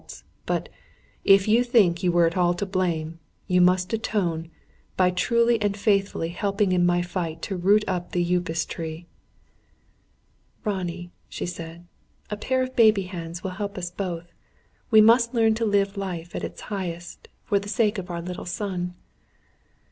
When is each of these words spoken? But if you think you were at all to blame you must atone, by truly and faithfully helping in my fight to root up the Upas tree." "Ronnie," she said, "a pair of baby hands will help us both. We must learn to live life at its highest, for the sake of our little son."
But 0.47 0.67
if 1.23 1.47
you 1.47 1.63
think 1.63 2.01
you 2.01 2.11
were 2.11 2.25
at 2.25 2.35
all 2.35 2.55
to 2.55 2.65
blame 2.65 3.19
you 3.45 3.61
must 3.61 3.93
atone, 3.93 4.49
by 4.97 5.11
truly 5.11 5.61
and 5.61 5.77
faithfully 5.77 6.29
helping 6.29 6.71
in 6.71 6.87
my 6.87 7.03
fight 7.03 7.43
to 7.43 7.55
root 7.55 7.85
up 7.87 8.11
the 8.11 8.23
Upas 8.35 8.65
tree." 8.65 9.05
"Ronnie," 10.65 11.11
she 11.29 11.45
said, 11.45 11.85
"a 12.31 12.35
pair 12.35 12.63
of 12.63 12.75
baby 12.75 13.03
hands 13.03 13.43
will 13.43 13.51
help 13.51 13.77
us 13.77 13.91
both. 13.91 14.33
We 14.89 15.01
must 15.01 15.35
learn 15.35 15.53
to 15.53 15.65
live 15.65 15.95
life 15.97 16.33
at 16.35 16.43
its 16.43 16.61
highest, 16.61 17.27
for 17.43 17.59
the 17.59 17.69
sake 17.69 17.99
of 17.99 18.09
our 18.09 18.23
little 18.23 18.45
son." 18.47 18.95